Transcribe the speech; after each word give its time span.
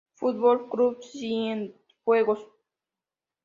Fútbol 0.15 0.67
Club 0.67 0.95
Cienfuegos 1.03 2.41